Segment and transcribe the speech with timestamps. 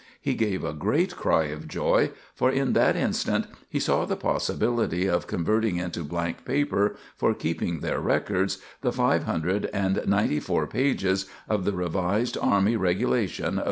[0.19, 5.05] He gave a great cry of joy; for in that instant he saw the possibility
[5.05, 10.65] of converting into blank paper, for keeping their records, the five hundred and ninety four
[10.65, 13.59] pages of the Revised Army Regulations of 1863.